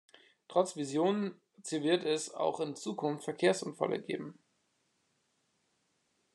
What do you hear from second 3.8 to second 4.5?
geben.